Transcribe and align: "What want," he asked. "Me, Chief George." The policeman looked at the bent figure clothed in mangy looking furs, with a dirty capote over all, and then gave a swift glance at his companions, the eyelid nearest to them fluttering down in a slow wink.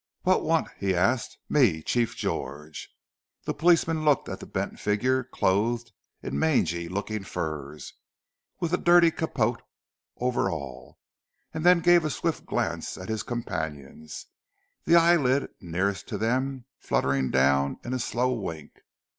"What 0.23 0.41
want," 0.41 0.67
he 0.79 0.95
asked. 0.95 1.37
"Me, 1.47 1.83
Chief 1.83 2.15
George." 2.15 2.89
The 3.45 3.53
policeman 3.53 4.03
looked 4.03 4.27
at 4.29 4.39
the 4.39 4.47
bent 4.47 4.79
figure 4.79 5.23
clothed 5.23 5.91
in 6.23 6.39
mangy 6.39 6.87
looking 6.89 7.23
furs, 7.23 7.93
with 8.59 8.73
a 8.73 8.79
dirty 8.79 9.11
capote 9.11 9.61
over 10.17 10.49
all, 10.49 10.97
and 11.53 11.63
then 11.63 11.81
gave 11.81 12.03
a 12.03 12.09
swift 12.09 12.47
glance 12.47 12.97
at 12.97 13.09
his 13.09 13.21
companions, 13.21 14.25
the 14.85 14.95
eyelid 14.95 15.49
nearest 15.59 16.07
to 16.07 16.17
them 16.17 16.65
fluttering 16.79 17.29
down 17.29 17.77
in 17.83 17.93
a 17.93 17.99
slow 17.99 18.33
wink. 18.33 18.81